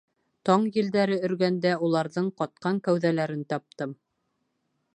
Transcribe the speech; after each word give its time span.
Таң 0.49 0.63
елдәре 0.77 1.17
өргәндә 1.27 1.73
уларҙың 1.87 2.31
ҡатҡан 2.41 2.79
кәүҙәләрен 2.87 3.45
таптым... 3.53 3.93